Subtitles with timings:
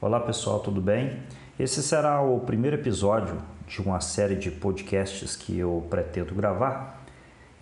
[0.00, 1.24] Olá pessoal, tudo bem?
[1.58, 7.02] Esse será o primeiro episódio de uma série de podcasts que eu pretendo gravar.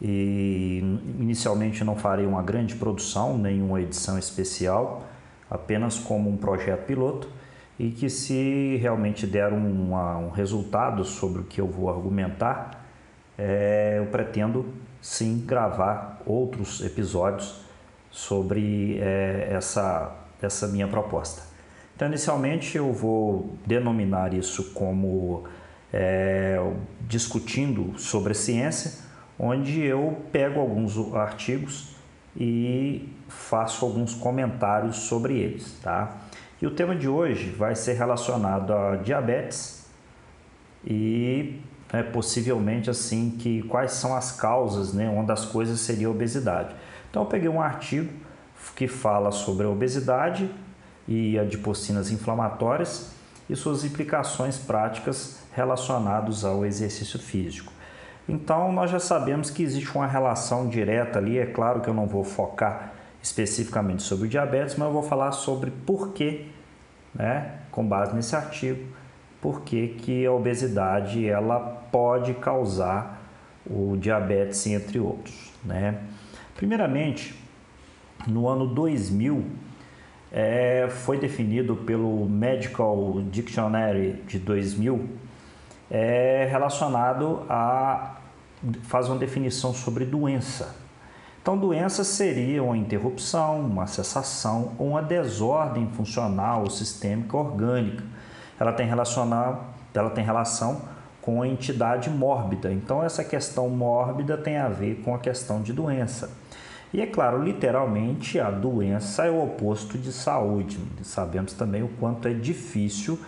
[0.02, 0.80] E
[1.18, 5.06] inicialmente não farei uma grande produção, nenhuma edição especial,
[5.48, 7.26] apenas como um projeto piloto
[7.78, 12.84] e que se realmente der um, um resultado sobre o que eu vou argumentar,
[13.38, 17.62] é, eu pretendo sim gravar outros episódios
[18.10, 21.55] sobre é, essa, essa minha proposta.
[21.96, 25.44] Então, inicialmente, eu vou denominar isso como
[25.90, 26.60] é,
[27.08, 29.02] discutindo sobre a ciência,
[29.38, 31.96] onde eu pego alguns artigos
[32.36, 36.18] e faço alguns comentários sobre eles, tá?
[36.60, 39.86] E o tema de hoje vai ser relacionado a diabetes
[40.86, 41.58] e
[41.90, 46.74] né, possivelmente assim que quais são as causas, né, uma das coisas seria a obesidade.
[47.10, 48.12] Então eu peguei um artigo
[48.74, 50.50] que fala sobre a obesidade
[51.06, 53.10] e adipocinas inflamatórias
[53.48, 57.72] e suas implicações práticas relacionadas ao exercício físico.
[58.28, 62.06] Então nós já sabemos que existe uma relação direta ali, é claro que eu não
[62.06, 66.50] vou focar especificamente sobre o diabetes, mas eu vou falar sobre por que,
[67.14, 68.84] né, com base nesse artigo,
[69.40, 73.22] por que, que a obesidade ela pode causar
[73.68, 75.52] o diabetes, entre outros.
[75.64, 75.98] Né?
[76.54, 77.34] Primeiramente,
[78.26, 79.44] no ano 2000,
[80.32, 85.08] é, foi definido pelo Medical Dictionary de 2000,
[85.90, 88.16] é, relacionado a
[88.82, 90.74] faz uma definição sobre doença.
[91.40, 98.02] Então, doença seria uma interrupção, uma cessação ou uma desordem funcional sistêmica orgânica.
[98.58, 100.82] Ela tem, ela tem relação
[101.22, 102.72] com a entidade mórbida.
[102.72, 106.30] Então, essa questão mórbida tem a ver com a questão de doença.
[106.92, 110.78] E é claro, literalmente, a doença é o oposto de saúde.
[111.02, 113.18] Sabemos também o quanto é difícil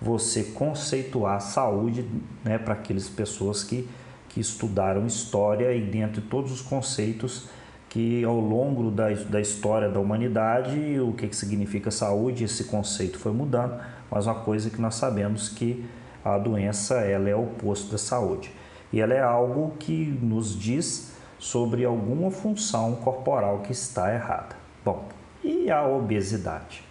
[0.00, 2.04] você conceituar saúde
[2.44, 3.88] né, para aquelas pessoas que,
[4.28, 7.48] que estudaram história e dentro de todos os conceitos
[7.88, 13.20] que ao longo da, da história da humanidade, o que, que significa saúde, esse conceito
[13.20, 13.80] foi mudando,
[14.10, 15.84] mas uma coisa que nós sabemos que
[16.24, 18.50] a doença ela é o oposto da saúde.
[18.92, 21.13] E ela é algo que nos diz
[21.44, 24.56] sobre alguma função corporal que está errada.
[24.82, 25.06] Bom,
[25.44, 26.82] e a obesidade?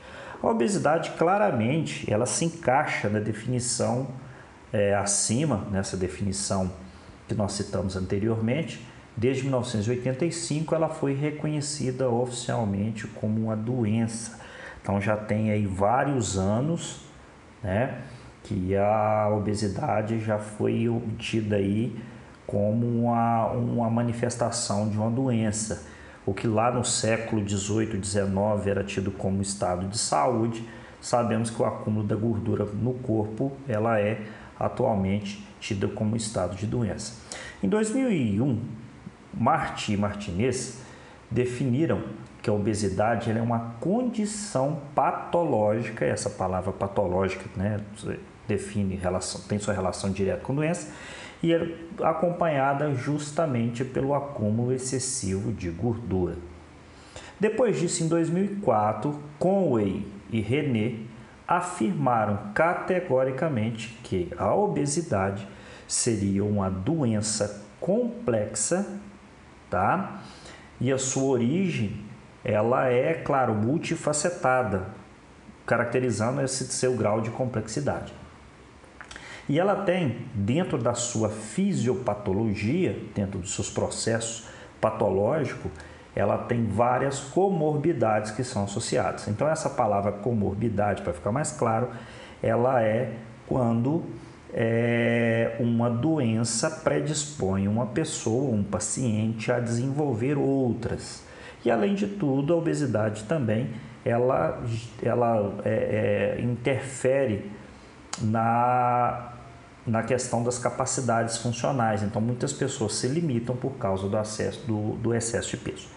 [0.43, 4.07] A obesidade claramente ela se encaixa na definição
[4.71, 6.71] é, acima, nessa definição
[7.27, 8.79] que nós citamos anteriormente.
[9.17, 14.39] Desde 1985 ela foi reconhecida oficialmente como uma doença.
[14.83, 17.01] Então já tem aí vários anos,
[17.63, 18.03] né,
[18.43, 21.99] que a obesidade já foi obtida aí
[22.45, 25.85] como uma, uma manifestação de uma doença.
[26.25, 30.67] O que lá no século 18, 19 era tido como estado de saúde,
[31.01, 34.21] sabemos que o acúmulo da gordura no corpo ela é
[34.59, 37.13] atualmente tida como estado de doença.
[37.61, 38.61] Em 2001,
[39.33, 40.81] Marti e Martinez
[41.29, 42.03] definiram
[42.41, 47.79] que a obesidade é uma condição patológica, essa palavra patológica né,
[48.47, 50.91] define relação, tem sua relação direta com doença,
[51.43, 56.37] e é acompanhada justamente pelo acúmulo excessivo de gordura.
[57.37, 60.95] Depois disso, em 2004, Conway e René
[61.45, 65.45] afirmaram categoricamente que a obesidade
[65.85, 68.87] seria uma doença complexa,
[69.69, 70.21] tá?
[70.79, 71.99] E a sua origem,
[72.45, 74.87] ela é, claro, multifacetada,
[75.65, 78.13] caracterizando esse seu grau de complexidade.
[79.47, 84.47] E ela tem, dentro da sua fisiopatologia, dentro dos seus processos
[84.79, 85.71] patológicos,
[86.15, 89.27] ela tem várias comorbidades que são associadas.
[89.27, 91.89] Então, essa palavra comorbidade, para ficar mais claro,
[92.41, 93.13] ela é
[93.47, 94.03] quando
[94.53, 101.23] é, uma doença predispõe uma pessoa, um paciente, a desenvolver outras.
[101.65, 103.69] E, além de tudo, a obesidade também
[104.05, 104.61] ela,
[105.01, 107.49] ela é, é, interfere
[108.21, 109.33] na
[109.85, 112.03] na questão das capacidades funcionais.
[112.03, 115.87] Então, muitas pessoas se limitam por causa do, acesso, do, do excesso de peso.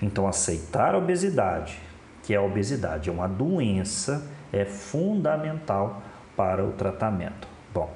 [0.00, 1.78] Então, aceitar a obesidade,
[2.22, 6.02] que é a obesidade, é uma doença, é fundamental
[6.36, 7.46] para o tratamento.
[7.72, 7.92] Bom,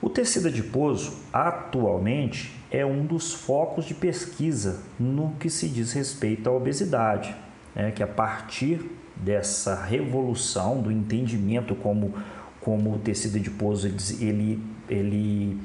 [0.00, 6.48] o tecido adiposo atualmente é um dos focos de pesquisa no que se diz respeito
[6.48, 7.36] à obesidade,
[7.74, 7.90] né?
[7.90, 12.14] que a partir dessa revolução do entendimento como
[12.60, 13.88] como o tecido adiposo
[14.20, 15.60] ele, ele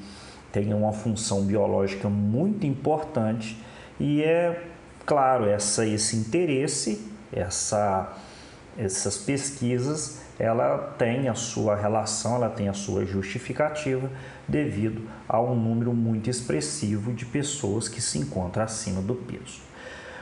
[0.52, 3.56] tem uma função biológica muito importante
[4.00, 4.64] e é
[5.06, 8.18] claro essa esse interesse essa
[8.78, 14.10] essas pesquisas ela tem a sua relação, ela tem a sua justificativa
[14.48, 19.67] devido a um número muito expressivo de pessoas que se encontram acima do peso.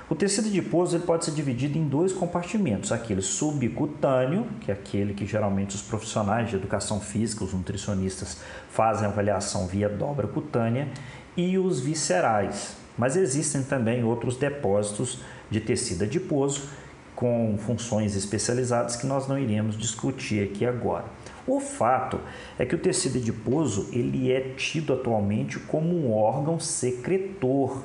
[0.08, 5.16] O tecido adiposo ele pode ser dividido em dois compartimentos, aquele subcutâneo, que é aquele
[5.16, 8.38] que geralmente os profissionais de educação física, os nutricionistas,
[8.70, 10.88] fazem avaliação via dobra cutânea,
[11.36, 12.76] e os viscerais.
[12.96, 15.20] Mas existem também outros depósitos
[15.50, 16.70] de tecido adiposo
[17.16, 21.06] com funções especializadas que nós não iremos discutir aqui agora.
[21.48, 22.20] O fato
[22.60, 27.84] é que o tecido adiposo ele é tido atualmente como um órgão secretor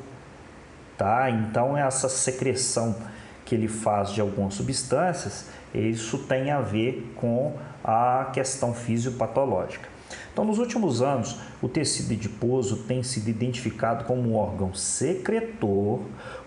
[1.01, 1.31] tá?
[1.31, 2.95] Então essa secreção
[3.47, 9.89] que ele faz de algumas substâncias, isso tem a ver com a questão fisiopatológica.
[10.31, 16.03] Então, nos últimos anos, o tecido adiposo tem sido identificado como um órgão secretor,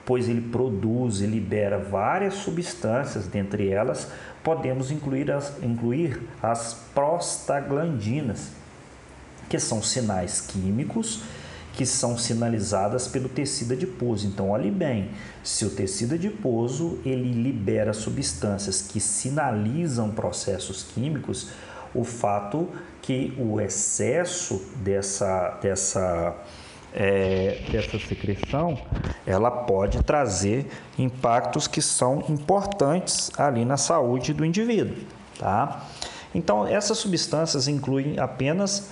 [0.06, 4.12] pois ele produz e libera várias substâncias, dentre elas
[4.44, 8.52] podemos incluir as, incluir as prostaglandinas,
[9.50, 11.24] que são sinais químicos
[11.74, 14.28] que são sinalizadas pelo tecido adiposo.
[14.28, 15.10] Então, olhe bem,
[15.44, 21.50] se o tecido adiposo ele libera substâncias que sinalizam processos químicos,
[21.94, 22.70] o fato
[23.02, 26.36] que o excesso dessa, dessa,
[26.94, 28.80] é, dessa secreção
[29.26, 30.68] ela pode trazer
[30.98, 34.96] impactos que são importantes ali na saúde do indivíduo,
[35.40, 35.88] tá?
[36.36, 38.90] Então, essas substâncias incluem apenas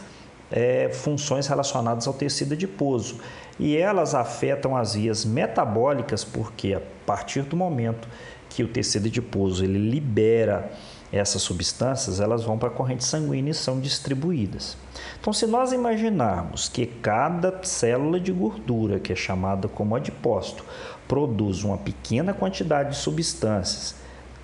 [0.52, 3.18] é, funções relacionadas ao tecido adiposo.
[3.60, 8.08] E elas afetam as vias metabólicas, porque a partir do momento
[8.50, 10.72] que o tecido adiposo ele libera
[11.12, 14.78] essas substâncias, elas vão para a corrente sanguínea e são distribuídas.
[15.20, 20.64] Então, se nós imaginarmos que cada célula de gordura, que é chamada como adipócito,
[21.08, 23.96] produz uma pequena quantidade de substâncias,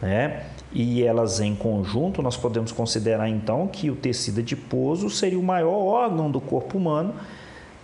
[0.01, 0.45] né?
[0.71, 5.77] e elas em conjunto, nós podemos considerar então que o tecido adiposo seria o maior
[5.77, 7.15] órgão do corpo humano,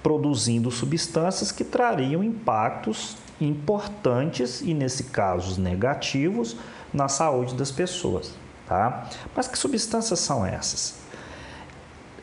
[0.01, 6.55] produzindo substâncias que trariam impactos importantes e, nesse caso, negativos
[6.93, 8.33] na saúde das pessoas.
[8.67, 9.09] Tá?
[9.35, 11.02] Mas que substâncias são essas?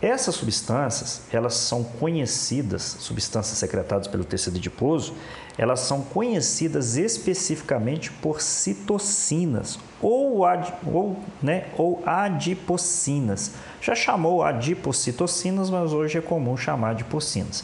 [0.03, 5.13] Essas substâncias, elas são conhecidas, substâncias secretadas pelo tecido adiposo,
[5.59, 13.53] elas são conhecidas especificamente por citocinas ou, ad, ou, né, ou adipocinas.
[13.83, 17.63] Já chamou adipocitocinas, mas hoje é comum chamar de pocinas.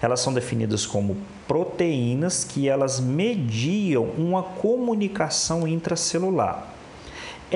[0.00, 6.73] Elas são definidas como proteínas que elas mediam uma comunicação intracelular.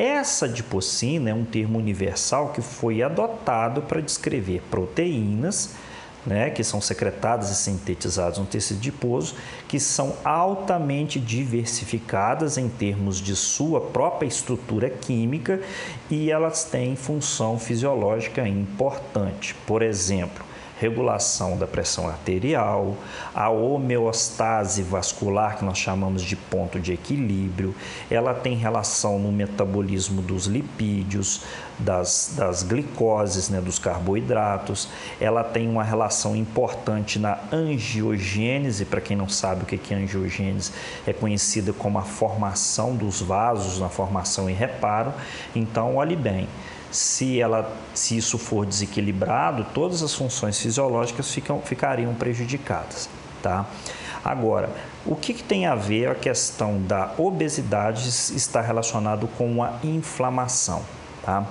[0.00, 5.70] Essa adipocina é um termo universal que foi adotado para descrever proteínas
[6.24, 9.34] né, que são secretadas e sintetizadas no tecido adiposo,
[9.66, 15.60] que são altamente diversificadas em termos de sua própria estrutura química
[16.08, 19.56] e elas têm função fisiológica importante.
[19.66, 20.44] Por exemplo,
[20.78, 22.96] regulação da pressão arterial,
[23.34, 27.74] a homeostase vascular, que nós chamamos de ponto de equilíbrio,
[28.10, 31.42] ela tem relação no metabolismo dos lipídios,
[31.78, 34.88] das, das glicoses, né, dos carboidratos,
[35.20, 40.72] ela tem uma relação importante na angiogênese, para quem não sabe o que é angiogênese,
[41.06, 45.12] é conhecida como a formação dos vasos, na formação e reparo.
[45.54, 46.48] Então, olhe bem,
[46.90, 53.08] se, ela, se isso for desequilibrado, todas as funções fisiológicas ficam, ficariam prejudicadas.
[53.42, 53.66] Tá?
[54.24, 54.70] Agora,
[55.06, 60.82] o que, que, tem a ver a questão da obesidade está relacionado com a inflamação?
[61.22, 61.46] Tá?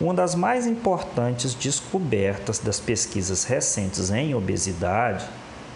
[0.00, 5.26] Uma das mais importantes descobertas das pesquisas recentes em obesidade,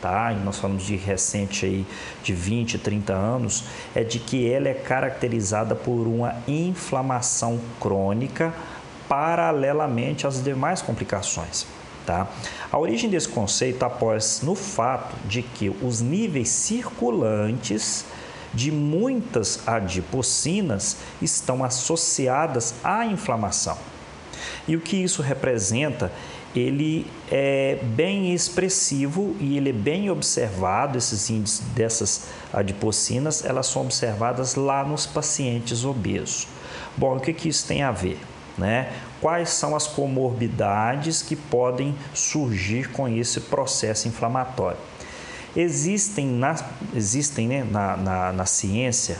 [0.00, 0.32] tá?
[0.32, 1.87] E nós falamos de recente aí
[2.23, 8.52] de 20, 30 anos, é de que ela é caracterizada por uma inflamação crônica
[9.10, 11.66] paralelamente às demais complicações.
[12.06, 12.28] Tá?
[12.70, 18.04] A origem desse conceito após no fato de que os níveis circulantes
[18.54, 23.76] de muitas adipocinas estão associadas à inflamação.
[24.66, 26.12] E o que isso representa?
[26.54, 33.82] Ele é bem expressivo e ele é bem observado, esses índices dessas adipocinas, elas são
[33.82, 36.48] observadas lá nos pacientes obesos.
[36.96, 38.18] Bom, o que, que isso tem a ver?
[38.60, 38.92] Né?
[39.22, 44.78] Quais são as comorbidades que podem surgir com esse processo inflamatório?
[45.56, 46.54] Existem na,
[46.94, 49.16] existem, né, na, na, na ciência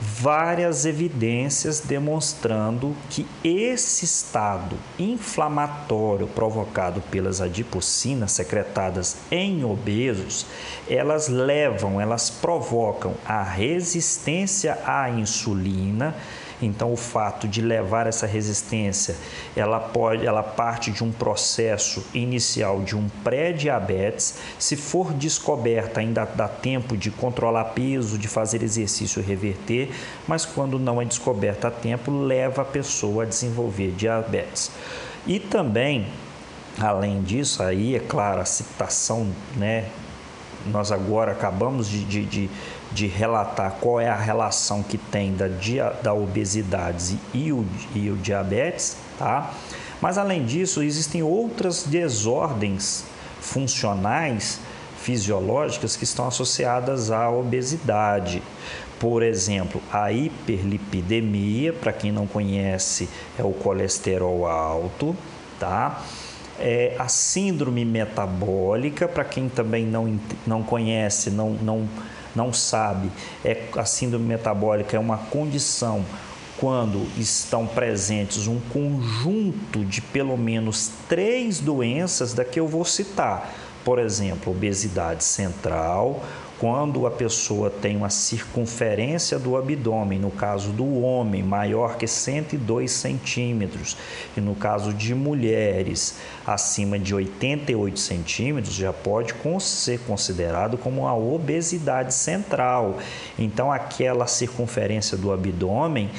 [0.00, 10.46] várias evidências demonstrando que esse estado inflamatório provocado pelas adipocinas secretadas em obesos,
[10.88, 16.14] elas levam, elas provocam a resistência à insulina
[16.60, 19.16] Então o fato de levar essa resistência,
[19.56, 24.38] ela pode, ela parte de um processo inicial de um pré-diabetes.
[24.58, 29.90] Se for descoberta, ainda dá tempo de controlar peso, de fazer exercício e reverter,
[30.26, 34.70] mas quando não é descoberta a tempo, leva a pessoa a desenvolver diabetes.
[35.26, 36.06] E também
[36.80, 39.86] Além disso, aí é claro, a citação, né?
[40.66, 42.50] Nós agora acabamos de, de, de,
[42.92, 48.10] de relatar qual é a relação que tem da, dia, da obesidade e o, e
[48.10, 49.52] o diabetes, tá?
[50.00, 53.04] Mas além disso, existem outras desordens
[53.40, 54.60] funcionais
[54.98, 58.42] fisiológicas que estão associadas à obesidade.
[58.98, 65.16] Por exemplo, a hiperlipidemia, para quem não conhece, é o colesterol alto,
[65.58, 66.02] tá?
[66.60, 71.88] É, a síndrome metabólica, para quem também não, não conhece, não, não,
[72.34, 73.10] não sabe,
[73.44, 76.04] é, a síndrome metabólica é uma condição
[76.58, 83.54] quando estão presentes um conjunto de pelo menos três doenças da que eu vou citar.
[83.84, 86.22] Por exemplo, obesidade central,
[86.58, 92.90] quando a pessoa tem uma circunferência do abdômen, no caso do homem, maior que 102
[92.90, 93.96] centímetros,
[94.36, 101.16] e no caso de mulheres acima de 88 centímetros, já pode ser considerado como uma
[101.16, 102.98] obesidade central.
[103.38, 106.10] Então, aquela circunferência do abdômen,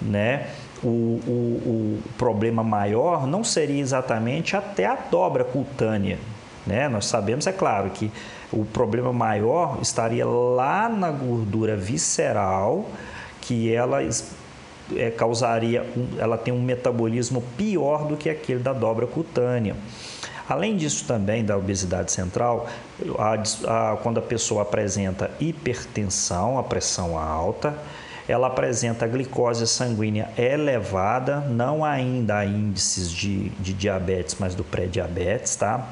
[0.00, 0.48] né?
[0.80, 1.30] O, o,
[1.66, 6.18] o problema maior não seria exatamente até a dobra cutânea.
[6.68, 6.88] Né?
[6.88, 8.12] Nós sabemos, é claro, que
[8.52, 12.86] o problema maior estaria lá na gordura visceral,
[13.40, 14.00] que ela
[14.94, 15.84] é, causaria,
[16.18, 19.74] ela tem um metabolismo pior do que aquele da dobra cutânea.
[20.46, 22.66] Além disso, também da obesidade central,
[23.18, 27.74] a, a, quando a pessoa apresenta hipertensão, a pressão alta,
[28.26, 35.86] ela apresenta glicose sanguínea elevada, não ainda índices de, de diabetes, mas do pré-diabetes, tá?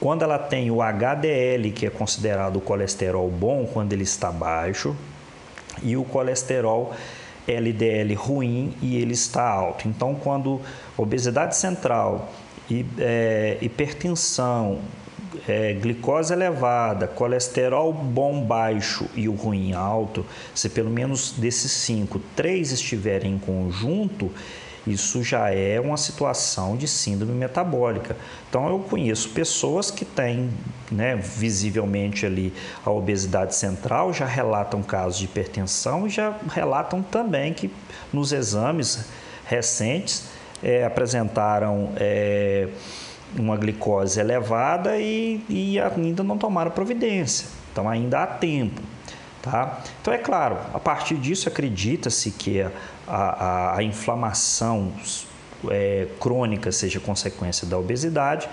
[0.00, 4.96] Quando ela tem o HDL, que é considerado o colesterol bom, quando ele está baixo,
[5.82, 6.94] e o colesterol
[7.46, 9.88] LDL ruim e ele está alto.
[9.88, 10.60] Então, quando
[10.96, 12.32] obesidade central,
[12.98, 14.80] é, hipertensão,
[15.48, 22.20] é, glicose elevada, colesterol bom baixo e o ruim alto, se pelo menos desses cinco,
[22.34, 24.30] três estiverem em conjunto,
[24.90, 28.16] isso já é uma situação de síndrome metabólica.
[28.48, 30.50] Então eu conheço pessoas que têm,
[30.90, 32.52] né, visivelmente ali
[32.84, 37.70] a obesidade central, já relatam casos de hipertensão e já relatam também que
[38.12, 39.04] nos exames
[39.46, 40.24] recentes
[40.62, 42.68] é, apresentaram é,
[43.38, 47.46] uma glicose elevada e, e ainda não tomaram providência.
[47.72, 48.80] Então ainda há tempo.
[49.42, 49.80] Tá?
[50.00, 52.70] Então, é claro, a partir disso acredita-se que a,
[53.08, 54.92] a, a inflamação
[55.70, 58.48] é, crônica seja consequência da obesidade,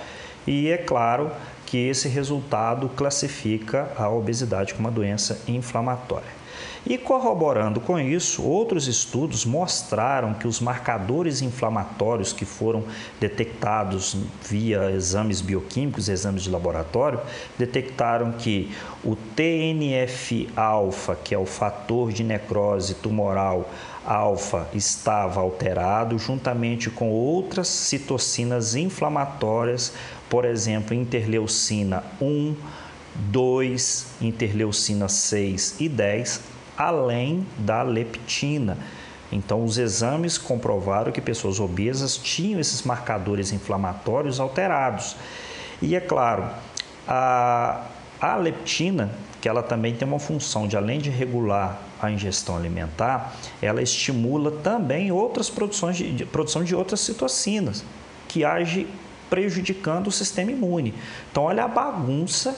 [0.46, 1.30] e é claro
[1.66, 6.37] que esse resultado classifica a obesidade como uma doença inflamatória.
[6.86, 12.84] E corroborando com isso, outros estudos mostraram que os marcadores inflamatórios que foram
[13.20, 14.16] detectados
[14.48, 17.20] via exames bioquímicos, exames de laboratório,
[17.58, 18.72] detectaram que
[19.04, 23.70] o TNF-alfa, que é o fator de necrose tumoral
[24.06, 29.92] alfa, estava alterado juntamente com outras citocinas inflamatórias,
[30.30, 32.56] por exemplo, interleucina 1,
[33.18, 36.42] 2, interleucina 6 e 10,
[36.78, 38.78] além da leptina.
[39.32, 45.18] Então, os exames comprovaram que pessoas obesas tinham esses marcadores inflamatórios alterados.
[45.82, 46.50] E é claro,
[47.08, 47.84] a,
[48.22, 53.36] a leptina, que ela também tem uma função de, além de regular a ingestão alimentar,
[53.62, 57.84] ela estimula também outras produções de, de produção de outras citocinas,
[58.28, 58.88] que age
[59.30, 60.94] prejudicando o sistema imune.
[61.32, 62.56] Então, olha a bagunça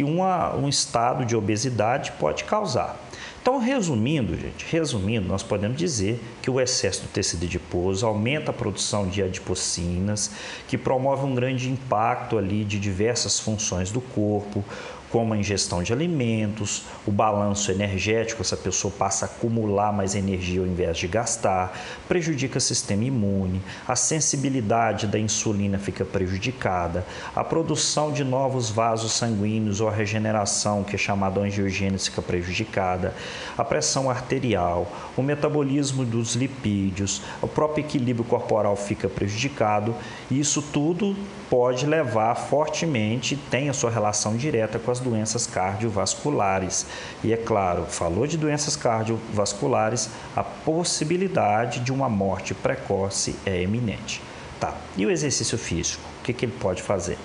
[0.00, 2.98] que uma, um estado de obesidade pode causar.
[3.42, 8.54] Então, resumindo, gente, resumindo, nós podemos dizer que o excesso do tecido adiposo aumenta a
[8.54, 10.30] produção de adipocinas,
[10.66, 14.64] que promove um grande impacto ali de diversas funções do corpo,
[15.10, 20.60] como a ingestão de alimentos, o balanço energético, essa pessoa passa a acumular mais energia
[20.60, 21.76] ao invés de gastar,
[22.06, 29.12] prejudica o sistema imune, a sensibilidade da insulina fica prejudicada, a produção de novos vasos
[29.12, 33.14] sanguíneos ou a regeneração, que é chamada angiogênese, fica prejudicada,
[33.58, 39.94] a pressão arterial, o metabolismo dos lipídios, o próprio equilíbrio corporal fica prejudicado,
[40.30, 41.16] e isso tudo
[41.48, 46.86] pode levar fortemente, tem a sua relação direta com as doenças cardiovasculares.
[47.24, 54.22] E é claro, falou de doenças cardiovasculares, a possibilidade de uma morte precoce é eminente.
[54.60, 54.74] Tá.
[54.96, 56.04] E o exercício físico?
[56.20, 57.18] O que, que ele pode fazer?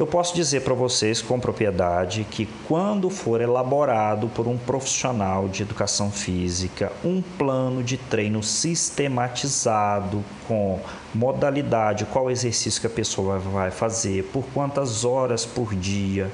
[0.00, 5.62] Eu posso dizer para vocês com propriedade que quando for elaborado por um profissional de
[5.62, 10.80] educação física um plano de treino sistematizado com
[11.14, 16.30] modalidade, qual exercício que a pessoa vai fazer, por quantas horas por dia,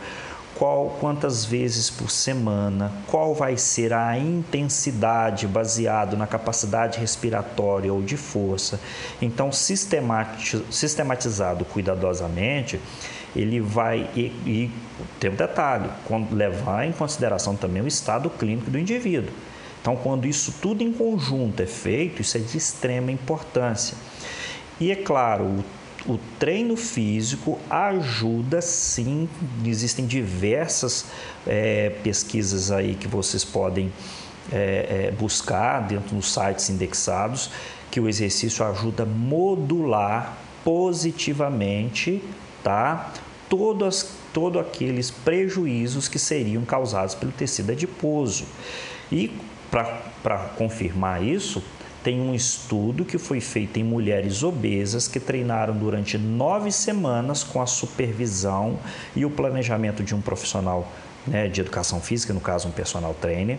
[0.54, 8.00] qual quantas vezes por semana, qual vai ser a intensidade baseado na capacidade respiratória ou
[8.00, 8.78] de força.
[9.20, 12.80] Então, sistematizado cuidadosamente,
[13.36, 14.70] ele vai e, e
[15.20, 19.30] tem um detalhe, quando levar em consideração também o estado clínico do indivíduo.
[19.80, 23.96] Então, quando isso tudo em conjunto é feito, isso é de extrema importância.
[24.80, 25.62] E é claro,
[26.06, 29.28] o, o treino físico ajuda sim,
[29.64, 31.04] existem diversas
[31.46, 33.92] é, pesquisas aí que vocês podem
[34.50, 37.50] é, é, buscar dentro dos sites indexados,
[37.90, 42.20] que o exercício ajuda a modular positivamente
[42.66, 43.12] tá?
[43.48, 48.44] Todos, todos aqueles prejuízos que seriam causados pelo tecido adiposo.
[49.10, 49.32] E
[49.70, 51.62] para confirmar isso,
[52.02, 57.60] tem um estudo que foi feito em mulheres obesas que treinaram durante nove semanas com
[57.60, 58.78] a supervisão
[59.14, 60.86] e o planejamento de um profissional
[61.26, 63.58] né, de educação física, no caso um personal trainer.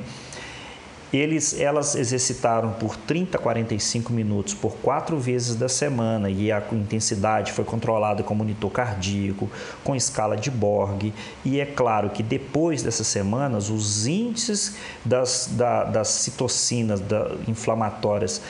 [1.14, 6.62] Eles, elas exercitaram por 30 a 45 minutos por quatro vezes da semana e a
[6.74, 9.50] intensidade foi controlada com monitor cardíaco,
[9.86, 11.14] com escala de Borg.
[11.46, 18.42] E é claro que depois dessas semanas, os índices das, da, das citocinas da, inflamatórias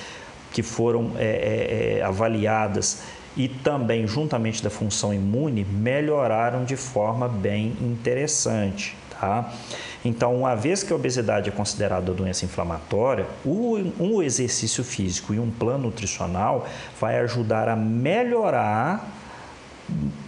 [0.52, 3.00] que foram é, é, é avaliadas
[3.38, 8.98] e também juntamente da função imune melhoraram de forma bem interessante.
[9.20, 9.52] Tá?
[10.08, 15.52] Então, uma vez que a obesidade é considerada doença inflamatória, um exercício físico e um
[15.52, 16.66] plano nutricional
[16.98, 19.06] vai ajudar a melhorar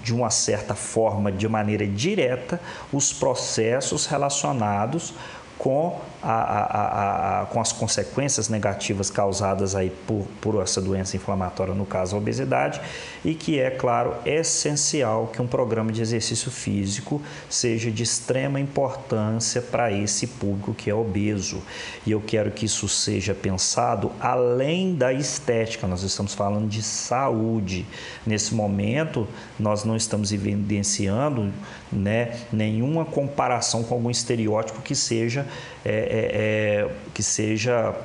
[0.04, 2.60] de uma certa forma, de maneira direta,
[2.92, 5.14] os processos relacionados
[5.58, 11.74] com, a, a, a, com as consequências negativas causadas aí por, por essa doença inflamatória,
[11.74, 12.82] no caso a obesidade,
[13.24, 19.62] e que é, claro, essencial que um programa de exercício físico seja de extrema importância
[19.62, 21.62] para esse público que é obeso.
[22.06, 27.86] E eu quero que isso seja pensado além da estética, nós estamos falando de saúde.
[28.26, 29.28] Nesse momento,
[29.58, 31.52] nós não estamos evidenciando
[31.92, 35.46] né, nenhuma comparação com algum estereótipo que seja
[35.84, 37.96] é, é, é, que seja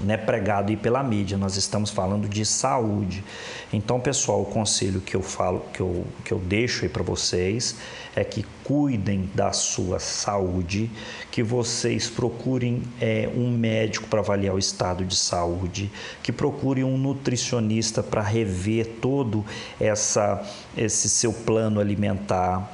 [0.00, 1.36] né, pregado aí pela mídia.
[1.36, 3.24] Nós estamos falando de saúde.
[3.72, 7.76] Então, pessoal, o conselho que eu falo, que eu, que eu deixo aí para vocês
[8.16, 10.88] é que cuidem da sua saúde,
[11.30, 15.90] que vocês procurem é, um médico para avaliar o estado de saúde,
[16.22, 19.44] que procurem um nutricionista para rever todo
[19.80, 20.42] essa,
[20.76, 22.72] esse seu plano alimentar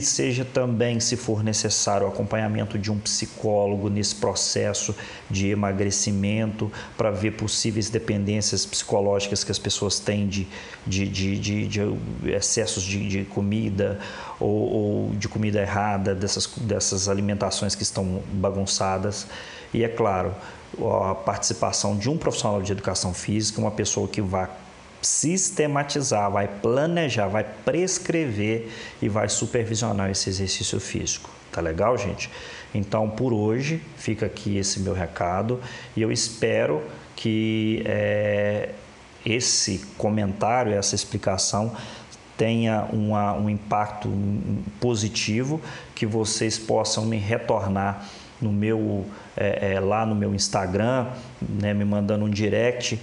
[0.00, 4.94] que seja também, se for necessário, o acompanhamento de um psicólogo nesse processo
[5.30, 10.46] de emagrecimento, para ver possíveis dependências psicológicas que as pessoas têm de,
[10.86, 13.98] de, de, de, de excessos de, de comida
[14.38, 19.26] ou, ou, de comida errada, dessas, dessas alimentações que estão bagunçadas.
[19.72, 20.34] E é claro,
[21.10, 24.50] a participação de um profissional de educação física, uma pessoa que vá
[25.02, 28.68] sistematizar, vai planejar, vai prescrever
[29.00, 31.30] e vai supervisionar esse exercício físico.
[31.52, 32.30] Tá legal, gente?
[32.74, 35.60] Então, por hoje, fica aqui esse meu recado
[35.96, 36.82] e eu espero
[37.14, 38.70] que é,
[39.24, 41.74] esse comentário, essa explicação
[42.36, 44.12] tenha uma, um impacto
[44.78, 45.60] positivo,
[45.94, 48.06] que vocês possam me retornar
[48.40, 49.06] no meu
[49.36, 51.06] é, é, lá no meu Instagram,
[51.40, 53.00] né, me mandando um direct.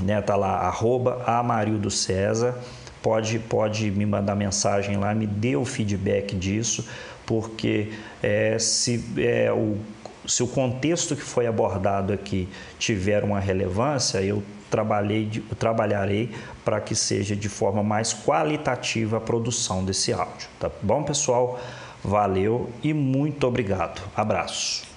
[0.00, 0.20] Né?
[0.20, 2.58] Tá lá arroba Amarildo César.
[3.02, 6.86] Pode, pode me mandar mensagem lá, me dê o feedback disso,
[7.24, 9.78] porque é, se é, o
[10.26, 12.48] se o contexto que foi abordado aqui
[12.78, 16.30] tiver uma relevância, eu trabalhei, eu trabalharei
[16.64, 20.48] para que seja de forma mais qualitativa a produção desse áudio.
[20.58, 21.58] Tá bom, pessoal?
[22.02, 24.00] Valeu e muito obrigado.
[24.16, 24.89] Abraço.